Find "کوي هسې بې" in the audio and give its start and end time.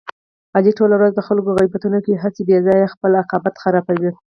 2.03-2.57